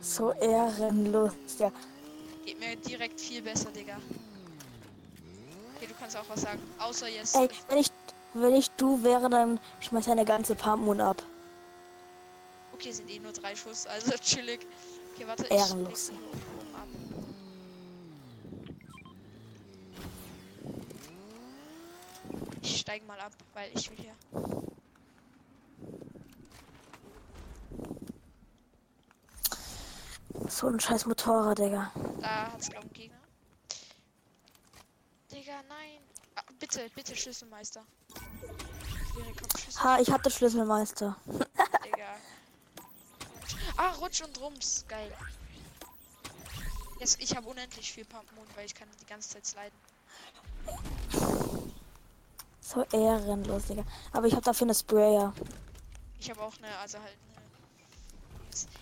So 0.01 0.33
ehrenlos. 0.33 1.33
Ja, 1.59 1.73
Geht 2.45 2.61
mir 2.61 2.77
direkt 2.77 3.21
viel 3.21 3.41
besser, 3.41 3.71
Digga. 3.71 3.97
Okay, 5.77 5.87
du 5.87 5.95
kannst 5.99 6.17
auch 6.17 6.29
was 6.29 6.43
sagen. 6.43 6.61
Außer 6.79 7.09
jetzt. 7.09 7.35
ey, 7.35 7.49
wenn 7.69 7.79
ich, 7.79 7.91
wenn 8.35 8.55
ich 8.55 8.71
du 8.73 9.03
wäre, 9.03 9.31
dann 9.31 9.59
schmeiß 9.81 10.05
deine 10.05 10.27
ganze 10.27 10.55
Pumpmoon 10.55 11.01
ab. 11.01 11.23
Okay, 12.75 12.93
sind 12.93 13.09
eh 13.11 13.19
nur 13.19 13.33
drei 13.33 13.57
Schuss, 13.57 13.87
also 13.87 14.13
chillig. 14.21 14.67
Okay, 15.15 15.27
warte. 15.27 15.45
Ehrenlos. 15.45 16.11
Ich 16.11 16.13
leg 16.13 16.23
die 16.29 16.39
hier 16.41 16.49
oben 16.61 16.75
ab. 16.75 16.89
Ich 22.63 22.84
steig 22.95 23.07
mal 23.09 23.21
ab, 23.21 23.33
weil 23.55 23.71
ich 23.77 23.91
will 23.91 23.99
hier. 23.99 24.15
So 30.49 30.69
ein 30.69 30.79
scheiß 30.79 31.07
Motorrad, 31.07 31.59
Digga. 31.59 31.91
Da 32.21 32.53
hat's 32.53 32.71
glaube 32.71 32.87
ich 32.87 32.93
Gegner. 32.93 33.19
Digga, 35.33 35.63
nein. 35.69 36.01
Ah, 36.37 36.43
bitte, 36.61 36.89
bitte 36.95 37.17
Schlüsselmeister. 37.17 37.85
Ha, 39.83 39.99
ich 39.99 40.11
hatte 40.13 40.31
Schlüsselmeister. 40.31 41.17
Digga. 41.85 42.15
Ah, 43.77 43.91
Rutsch 43.95 44.23
und 44.23 44.41
Rums. 44.41 44.85
Geil. 44.87 45.13
Jetzt, 47.01 47.21
ich 47.21 47.35
habe 47.35 47.49
unendlich 47.49 47.93
viel 47.93 48.05
Pumpmoon, 48.05 48.47
weil 48.55 48.67
ich 48.67 48.75
kann 48.75 48.89
die 49.01 49.07
ganze 49.07 49.31
Zeit 49.31 49.47
sliden. 49.47 50.94
So 52.67 52.83
ehrenlos, 52.93 53.67
Digga. 53.67 53.85
Aber 54.13 54.27
ich 54.27 54.33
habe 54.33 54.43
dafür 54.43 54.65
eine 54.67 54.75
Sprayer. 54.75 55.35
Ich 56.19 56.31
habe 56.31 56.41
auch 56.41 56.53
eine, 56.63 56.75
also 56.79 56.99
halt 56.99 57.13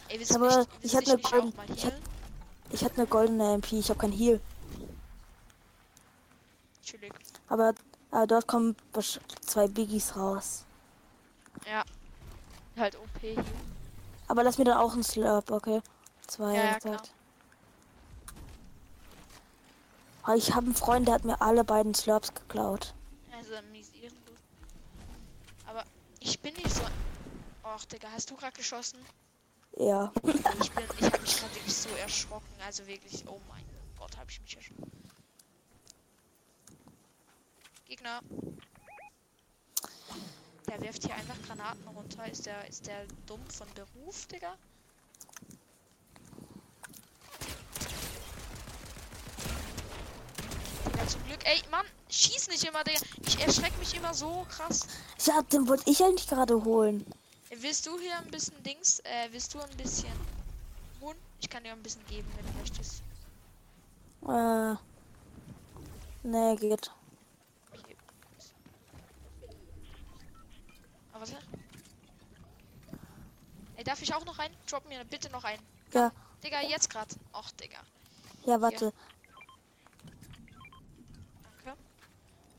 eine. 0.09 0.21
Ey, 0.21 0.25
habe- 0.35 0.47
mich, 0.47 0.69
ich 0.85 0.93
du 0.93 0.99
eine 1.11 1.17
mich 1.17 1.31
golden- 1.31 1.49
auch 1.53 1.57
mal 1.57 1.67
ich? 1.75 1.93
Ich 2.71 2.85
hatte 2.85 2.97
eine 2.99 3.07
goldene 3.09 3.55
MP, 3.55 3.81
ich 3.81 3.89
habe 3.91 3.99
kein 3.99 4.13
Heal. 4.13 4.41
Chillig. 6.85 7.13
Aber, 7.49 7.75
aber 8.13 8.27
dort 8.29 8.47
kommen 8.47 8.77
zwei 9.45 9.67
Biggies 9.67 10.15
raus. 10.15 10.65
Ja. 11.67 11.83
Halt 12.77 12.97
OP 12.97 13.21
hier. 13.21 13.45
Aber 14.29 14.45
lass 14.45 14.59
mir 14.59 14.65
dann 14.65 14.79
auch 14.79 14.93
einen 14.93 15.03
Slurp, 15.03 15.51
okay? 15.51 15.83
Zwei. 16.29 16.55
Ja, 16.55 16.79
ja. 16.85 17.03
Aber 20.23 20.37
ich 20.37 20.55
habe 20.55 20.67
einen 20.67 20.75
Freund, 20.77 21.09
der 21.09 21.17
hat 21.17 21.25
mir 21.25 21.41
alle 21.43 21.65
beiden 21.65 21.95
Slurps 21.95 22.33
geklaut. 22.33 22.95
Also 23.53 23.97
ehrenlos. 24.03 24.39
Aber 25.67 25.85
ich 26.21 26.41
bin 26.41 26.55
nicht 26.55 26.71
so. 26.71 26.83
Och, 27.65 27.85
Digga, 27.85 28.11
hast 28.11 28.31
du 28.31 28.37
gerade 28.37 28.57
geschossen? 28.57 28.99
Ja. 29.77 30.11
Ich 30.17 30.23
bin, 30.23 30.85
ich 30.99 31.05
habe 31.05 31.21
mich 31.21 31.37
gerade 31.37 31.55
wirklich 31.55 31.75
so 31.75 31.91
erschrocken. 31.97 32.55
Also 32.65 32.87
wirklich, 32.87 33.25
oh 33.29 33.41
mein 33.49 33.65
Gott, 33.99 34.17
habe 34.17 34.31
ich 34.31 34.41
mich 34.41 34.57
erschrocken. 34.57 34.91
Gegner. 37.85 38.21
Der 40.67 40.81
wirft 40.81 41.05
hier 41.05 41.15
einfach 41.15 41.41
Granaten 41.47 41.87
runter. 41.89 42.27
Ist 42.31 42.47
der, 42.47 42.67
ist 42.69 42.87
der 42.87 43.07
dumm 43.27 43.45
von 43.51 43.69
Beruf, 43.75 44.27
Digga? 44.29 44.57
Zum 51.09 51.25
Glück. 51.27 51.41
Ey, 51.45 51.61
Mann, 51.71 51.87
schieß 52.11 52.49
nicht 52.49 52.65
immer, 52.65 52.85
Digga. 52.85 53.01
Ich 53.27 53.41
erschreck 53.41 53.77
mich 53.79 53.95
immer 53.97 54.15
so 54.15 54.47
krass. 54.51 54.87
Ja, 55.25 55.43
den 55.43 55.69
wollte 55.69 55.91
ich 55.91 56.03
eigentlich 56.03 56.29
gerade 56.29 56.65
holen. 56.65 57.05
Willst 57.51 57.87
du 57.87 57.99
hier 57.99 58.17
ein 58.19 58.31
bisschen 58.31 58.61
Dings? 58.63 59.01
Äh, 59.01 59.29
willst 59.31 59.53
du 59.55 59.61
ein 59.61 59.77
bisschen 59.77 60.13
Huhn? 61.01 61.17
Ich 61.41 61.49
kann 61.51 61.63
dir 61.65 61.73
ein 61.73 61.83
bisschen 61.83 62.05
geben, 62.07 62.29
wenn 62.37 62.47
du 62.47 62.59
möchtest. 62.61 63.03
Äh. 64.29 64.77
Nee, 66.25 66.57
geht. 66.57 66.91
Okay. 67.73 67.97
Aber 71.13 71.21
warte. 71.21 71.37
Ey, 73.77 73.85
darf 73.85 74.01
ich 74.01 74.15
auch 74.15 74.25
noch 74.25 74.39
einen? 74.39 74.55
Drop 74.71 74.89
mir 74.89 75.05
bitte 75.05 75.29
noch 75.31 75.45
einen. 75.45 75.63
Ja, 75.93 76.13
Digga, 76.43 76.61
jetzt 76.63 76.89
grad. 76.89 77.09
Och, 77.35 77.51
Digga. 77.53 77.79
ja, 78.47 78.61
warte. 78.61 78.93
Danke. 78.93 79.12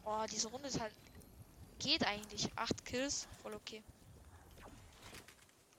Oh, 0.05 0.23
diese 0.31 0.47
Runde 0.49 0.67
ist 0.67 0.79
halt. 0.79 0.93
Geht 1.79 2.05
eigentlich. 2.05 2.49
Acht 2.55 2.85
Kills. 2.85 3.27
Voll 3.41 3.53
okay. 3.53 3.83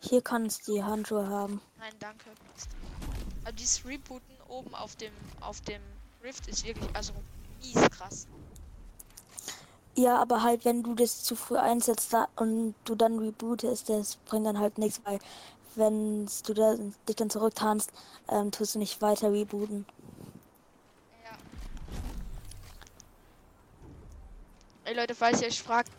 Hier 0.00 0.21
kannst 0.21 0.69
du 0.69 0.75
die 0.75 0.83
Handschuhe 0.83 1.26
haben. 1.28 1.61
Nein, 1.78 1.95
danke. 1.99 2.31
Also 3.45 3.57
dieses 3.57 3.85
Rebooten 3.87 4.37
oben 4.49 4.75
auf 4.75 4.97
dem 4.97 5.12
auf 5.40 5.61
dem 5.62 5.83
Rift 6.23 6.47
ist 6.49 6.64
wirklich 6.64 6.95
also 6.95 7.12
mies 7.61 7.90
krass. 7.90 8.26
Ja, 9.97 10.21
aber 10.21 10.43
halt, 10.43 10.64
wenn 10.64 10.83
du 10.83 10.95
das 10.95 11.23
zu 11.23 11.37
früh 11.37 11.57
einsetzt 11.57 12.12
da, 12.12 12.26
und 12.37 12.75
du 12.85 12.97
dann 12.97 13.19
rebootest, 13.19 13.88
das 13.88 14.16
bringt 14.16 14.45
dann 14.47 14.59
halt 14.59 14.76
nichts, 14.76 15.00
weil 15.04 15.21
wenn 15.76 16.26
du 16.47 16.54
da, 16.54 16.75
dich 17.09 17.16
dann 17.16 17.31
zurücktanzt, 17.31 17.93
ähm, 18.28 18.50
tust 18.50 18.75
du 18.75 18.81
nicht 18.81 19.00
weiter 19.02 19.33
rebooten. 19.33 19.87
Ja. 21.25 21.31
Leute, 24.94 25.14
falls 25.14 25.40
ihr 25.40 25.48
euch 25.48 25.62
fragt, 25.62 25.90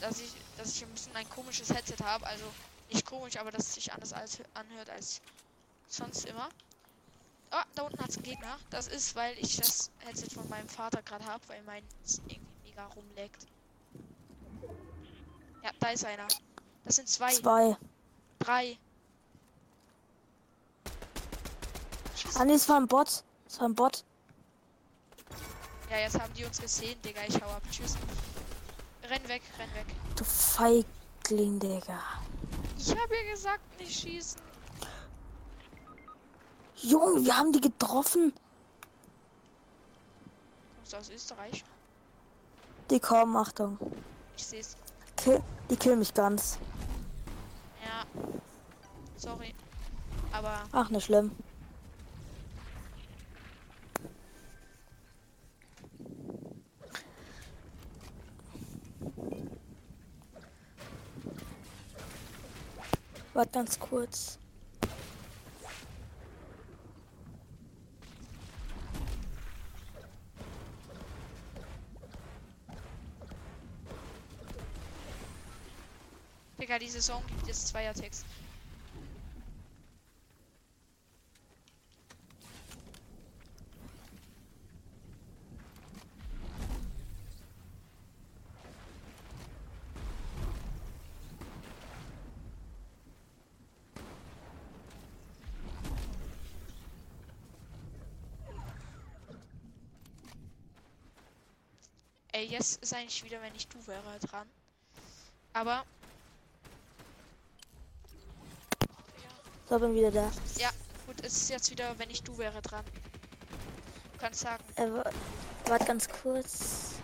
dass 0.00 0.20
ich, 0.20 0.32
dass 0.56 0.74
ich 0.74 0.82
ein 0.82 0.90
bisschen 0.90 1.14
ein 1.14 1.28
komisches 1.28 1.68
Headset 1.70 2.02
habe, 2.02 2.26
also 2.26 2.44
nicht 2.90 3.04
komisch, 3.04 3.36
aber 3.36 3.50
dass 3.50 3.68
es 3.68 3.74
sich 3.74 3.92
anders 3.92 4.12
als, 4.12 4.38
anhört 4.54 4.88
als 4.90 5.20
sonst 5.86 6.24
immer. 6.24 6.48
Ah, 7.50 7.64
da 7.74 7.82
unten 7.82 7.98
hat's 8.02 8.16
einen 8.16 8.24
Gegner. 8.24 8.58
Das 8.70 8.88
ist, 8.88 9.14
weil 9.14 9.36
ich 9.38 9.56
das 9.56 9.90
Headset 10.00 10.30
von 10.34 10.48
meinem 10.48 10.68
Vater 10.68 11.02
gerade 11.02 11.24
habe, 11.26 11.42
weil 11.48 11.62
mein 11.62 11.82
irgendwie 12.26 12.40
mega 12.64 12.86
rumleckt. 12.86 13.46
Ja, 15.62 15.70
da 15.80 15.90
ist 15.90 16.04
einer. 16.04 16.28
Das 16.84 16.96
sind 16.96 17.08
zwei, 17.08 17.32
Zwei. 17.32 17.76
drei. 18.38 18.78
Ah, 22.34 22.44
nee, 22.44 22.54
es 22.54 22.68
war 22.68 22.76
ein 22.76 22.86
Bot. 22.86 23.24
Es 23.46 23.60
war 23.60 23.68
ein 23.68 23.74
Bot. 23.74 24.04
Ja, 25.90 25.98
jetzt 25.98 26.18
haben 26.20 26.32
die 26.34 26.44
uns 26.44 26.60
gesehen, 26.60 27.00
Digga. 27.02 27.22
Ich 27.26 27.40
hau 27.42 27.48
ab. 27.48 27.62
Tschüss. 27.70 27.96
Renn 29.10 29.26
weg, 29.28 29.42
renn 29.58 29.74
weg. 29.74 29.86
Du 30.16 30.24
Feigling, 30.24 31.58
Digga. 31.58 32.00
Ich 32.76 32.90
habe 32.90 33.14
ja 33.16 33.32
gesagt, 33.32 33.80
nicht 33.80 34.00
schießen. 34.00 34.40
Junge, 36.76 37.24
wir 37.24 37.36
haben 37.36 37.52
die 37.52 37.60
getroffen. 37.60 38.32
Kommst 40.76 40.92
du 40.92 40.96
aus 40.98 41.10
Österreich? 41.10 41.64
Die 42.90 43.00
kommen, 43.00 43.36
Achtung. 43.36 43.78
Ich 44.36 44.46
seh's. 44.46 44.76
Kill, 45.16 45.42
die 45.70 45.76
killen 45.76 45.98
mich 45.98 46.12
ganz. 46.12 46.58
Ja. 47.84 48.04
Sorry. 49.16 49.54
Aber 50.32 50.64
Ach, 50.72 50.90
nicht 50.90 51.06
schlimm. 51.06 51.32
Warte 63.38 63.52
ganz 63.52 63.78
kurz. 63.78 64.36
Digga, 76.60 76.80
die 76.80 76.88
Saison 76.88 77.22
gibt 77.28 77.46
jetzt 77.46 77.68
Zweiertext. 77.68 78.26
Jetzt 102.48 102.82
ist 102.82 102.92
eigentlich 102.94 103.24
wieder, 103.24 103.40
wenn 103.42 103.54
ich 103.54 103.68
du 103.68 103.84
wäre, 103.86 104.18
dran. 104.20 104.48
Aber. 105.52 105.84
So, 109.68 109.78
bin 109.78 109.94
wieder 109.94 110.10
da. 110.10 110.30
Ja, 110.58 110.70
gut, 111.06 111.16
es 111.22 111.36
ist 111.36 111.50
jetzt 111.50 111.70
wieder, 111.70 111.98
wenn 111.98 112.10
ich 112.10 112.22
du 112.22 112.36
wäre, 112.38 112.60
dran. 112.62 112.84
Du 114.14 114.18
kannst 114.18 114.40
sagen. 114.40 114.64
Äh, 114.76 114.90
wa- 114.90 115.10
warte 115.66 115.84
ganz 115.84 116.08
kurz. 116.08 116.94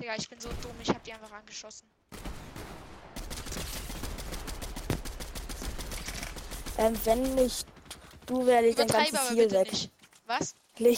Digga, 0.00 0.14
ich 0.16 0.28
bin 0.28 0.40
so 0.40 0.48
dumm, 0.62 0.74
ich 0.82 0.90
hab 0.90 1.02
die 1.04 1.12
einfach 1.12 1.32
angeschossen. 1.32 1.88
Ähm, 6.78 6.94
wenn 7.04 7.34
nicht 7.34 7.66
du 8.26 8.44
wäre 8.44 8.66
ich 8.66 8.74
Übertreibe 8.74 9.12
ganzes 9.12 9.28
Ziel 9.28 9.50
weg. 9.50 9.72
nicht. 9.72 9.90
Was? 10.26 10.54
Nein, 10.78 10.96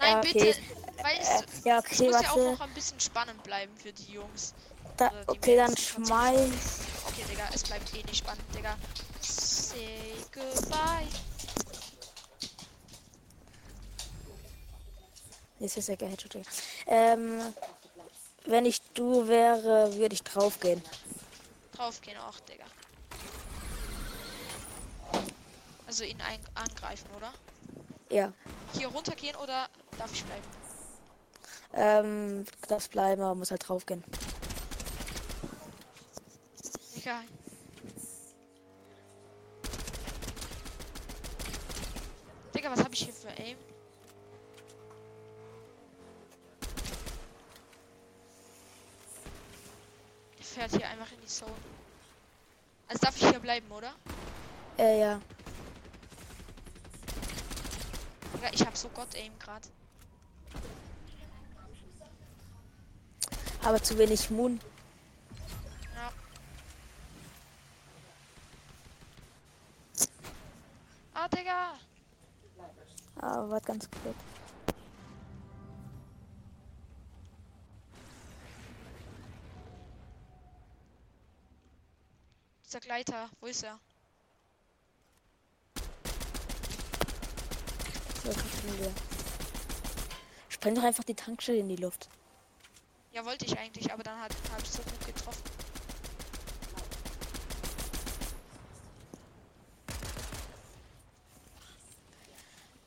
ja, 0.00 0.18
okay. 0.18 0.32
bitte. 0.32 0.60
Weil 1.02 1.18
es, 1.20 1.28
Äh, 1.28 1.68
ja, 1.68 1.78
okay, 1.78 2.04
muss 2.04 2.22
ja 2.22 2.30
auch 2.30 2.36
noch 2.36 2.60
ein 2.60 2.74
bisschen 2.74 3.00
spannend 3.00 3.42
bleiben 3.42 3.76
für 3.76 3.92
die 3.92 4.12
Jungs. 4.12 4.54
Da, 4.96 5.08
oder 5.08 5.24
die 5.24 5.30
okay, 5.30 5.56
dann 5.56 5.74
die 5.74 5.82
von 5.82 6.06
schmeiß. 6.06 6.80
Okay, 7.08 7.24
Digga, 7.28 7.48
es 7.52 7.62
bleibt 7.64 7.94
eh 7.94 8.02
nicht 8.04 8.16
spannend, 8.16 8.44
Digga. 8.54 8.76
Say 9.20 10.14
goodbye. 10.32 11.08
Jetzt 15.58 15.76
ist 15.76 15.88
ja 15.88 15.96
Headshot. 15.96 16.34
Digga. 16.34 16.50
Ähm, 16.86 17.40
wenn 18.46 18.66
ich 18.66 18.80
du 18.92 19.26
wäre, 19.26 19.94
würde 19.94 20.14
ich 20.14 20.22
draufgehen. 20.22 20.82
Draufgehen 21.72 22.18
auch, 22.18 22.38
Digga. 22.40 22.64
Also 25.86 26.04
ihn 26.04 26.20
ein 26.20 26.40
angreifen, 26.54 27.08
oder? 27.16 27.32
Ja. 28.10 28.32
Hier 28.72 28.88
runtergehen 28.88 29.36
oder 29.36 29.68
darf 29.98 30.12
ich 30.12 30.24
bleiben? 30.24 30.42
Ähm, 31.74 32.44
das 32.68 32.88
bleiben, 32.88 33.22
aber 33.22 33.34
muss 33.34 33.50
halt 33.50 33.68
draufgehen. 33.68 34.04
Egal. 36.96 37.24
Digga, 42.54 42.70
was 42.70 42.80
habe 42.80 42.94
ich 42.94 43.00
hier 43.00 43.12
für 43.12 43.28
Aim? 43.28 43.56
Der 50.38 50.44
fährt 50.44 50.70
hier 50.70 50.88
einfach 50.88 51.10
in 51.12 51.20
die 51.20 51.26
Zone. 51.26 51.52
Also 52.88 53.00
darf 53.00 53.16
ich 53.16 53.28
hier 53.28 53.40
bleiben, 53.40 53.70
oder? 53.72 53.92
Äh, 54.78 55.00
ja. 55.00 55.20
Digga, 58.44 58.54
ich 58.54 58.66
hab 58.66 58.76
so 58.76 58.88
Gott-Aim 58.90 59.38
gerade. 59.38 59.68
Aber 63.62 63.82
zu 63.82 63.96
wenig 63.96 64.30
Mun. 64.30 64.60
Ja. 65.94 66.12
Ah, 71.14 71.28
Digga! 71.28 71.74
Aber 73.16 73.50
war 73.50 73.60
ganz 73.62 73.88
gut. 73.90 74.14
Dieser 82.66 82.80
Gleiter, 82.80 83.30
wo 83.40 83.46
ist 83.46 83.62
er? 83.62 83.78
So, 88.24 88.30
kriegen 88.30 88.78
wir. 88.80 88.92
Spreng 90.48 90.74
doch 90.74 90.82
einfach 90.82 91.04
die 91.04 91.14
Tankstelle 91.14 91.58
in 91.58 91.68
die 91.68 91.76
Luft. 91.76 92.08
Ja, 93.12 93.24
wollte 93.26 93.44
ich 93.44 93.58
eigentlich, 93.58 93.92
aber 93.92 94.02
dann 94.02 94.18
habe 94.18 94.34
ich 94.62 94.70
so 94.70 94.82
gut 94.82 95.06
getroffen. 95.06 95.42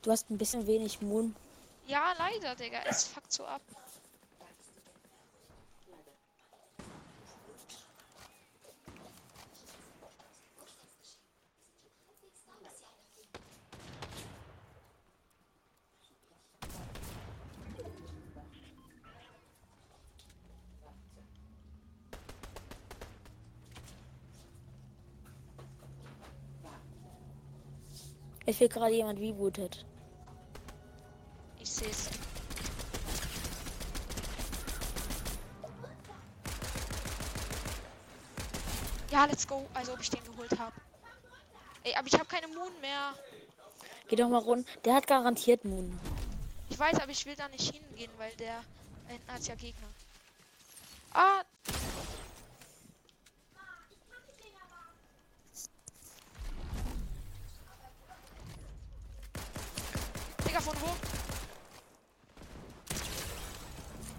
Du 0.02 0.10
hast 0.10 0.28
ein 0.28 0.38
bisschen 0.38 0.66
wenig 0.66 1.00
Moon. 1.00 1.36
Ja, 1.86 2.14
leider, 2.18 2.54
Digga. 2.56 2.80
Es 2.86 3.04
fuckt 3.04 3.32
so 3.32 3.46
ab. 3.46 3.62
Ich 28.48 28.58
will 28.60 28.68
gerade 28.70 28.94
jemand 28.94 29.20
rebootet. 29.20 29.84
Ich 31.60 31.70
seh's. 31.70 32.08
Ja, 39.10 39.26
let's 39.26 39.46
go. 39.46 39.66
Also 39.74 39.92
ob 39.92 40.00
ich 40.00 40.08
den 40.08 40.24
geholt 40.24 40.58
habe. 40.58 40.72
Ey, 41.84 41.94
aber 41.94 42.06
ich 42.06 42.14
habe 42.14 42.24
keine 42.24 42.48
Moon 42.48 42.72
mehr. 42.80 43.12
Geh 44.08 44.16
doch 44.16 44.30
mal 44.30 44.38
rund. 44.38 44.66
Der 44.82 44.94
hat 44.94 45.06
garantiert 45.06 45.66
Moon. 45.66 46.00
Ich 46.70 46.78
weiß, 46.78 47.00
aber 47.00 47.12
ich 47.12 47.26
will 47.26 47.36
da 47.36 47.48
nicht 47.48 47.70
hingehen, 47.70 48.10
weil 48.16 48.32
der 48.36 48.64
hinten 49.08 49.30
hat 49.30 49.46
ja 49.46 49.56
Gegner. 49.56 49.88
Ah, 51.12 51.42
Digga, 60.58 60.70
von 60.70 60.80
wo? 60.80 60.88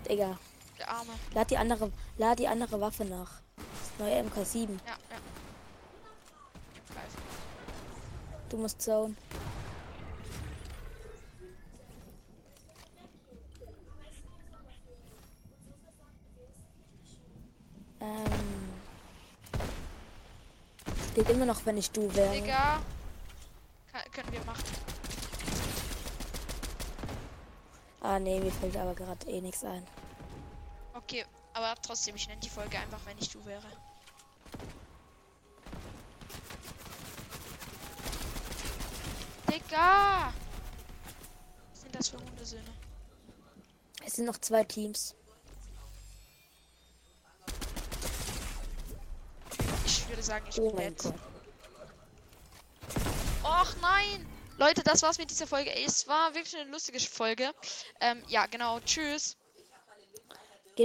Digga. 0.07 0.37
Der 0.77 0.89
Arme. 0.89 1.11
Lad 1.33 1.51
die 1.51 1.57
andere, 1.57 1.91
lad 2.17 2.39
die 2.39 2.47
andere 2.47 2.79
Waffe 2.79 3.03
nach. 3.05 3.41
Das 3.57 3.99
neue 3.99 4.21
MK7. 4.23 4.69
Ja, 4.85 4.97
ja. 5.09 5.17
Du 8.47 8.57
musst 8.57 8.81
zone. 8.81 9.15
Ähm. 18.01 18.25
Geht 21.15 21.29
immer 21.29 21.45
noch, 21.45 21.65
wenn 21.65 21.77
ich 21.77 21.91
du 21.91 22.13
wäre. 22.15 22.31
Digga. 22.31 22.81
Kann, 23.91 24.11
können 24.11 24.31
wir 24.31 24.45
machen. 24.45 24.88
Ah 28.01 28.17
nee, 28.19 28.39
mir 28.39 28.51
fällt 28.51 28.77
aber 28.77 28.95
gerade 28.95 29.27
eh 29.27 29.41
nichts 29.41 29.63
ein. 29.63 29.85
Okay, 30.93 31.25
aber 31.53 31.75
trotzdem, 31.81 32.15
ich 32.15 32.27
nenne 32.27 32.39
die 32.39 32.49
Folge 32.49 32.77
einfach, 32.77 32.99
wenn 33.05 33.17
ich 33.17 33.29
du 33.29 33.43
wäre. 33.45 33.67
Digga! 39.49 40.33
Was 41.71 41.81
sind 41.81 41.95
das 41.95 42.09
für 42.09 42.17
Hundesöhne? 42.17 42.69
Es 44.05 44.13
sind 44.15 44.25
noch 44.25 44.37
zwei 44.37 44.63
Teams. 44.63 45.15
Ich 49.85 50.07
würde 50.07 50.23
sagen, 50.23 50.45
ich 50.49 50.59
Oh 50.59 50.67
bin 50.67 50.75
mein 50.75 50.85
jetzt. 50.91 51.03
Gott. 51.03 51.15
Och 53.43 53.75
nein! 53.81 54.25
Leute, 54.59 54.83
das 54.83 55.01
war's 55.03 55.17
mit 55.17 55.31
dieser 55.31 55.47
Folge. 55.47 55.73
Es 55.73 56.05
war 56.05 56.35
wirklich 56.35 56.59
eine 56.59 56.69
lustige 56.69 56.99
Folge. 56.99 57.49
Ähm, 58.01 58.21
ja, 58.27 58.45
genau. 58.45 58.81
Tschüss. 58.81 59.38